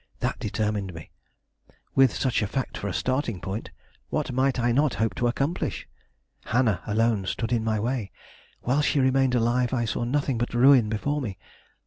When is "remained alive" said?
8.99-9.75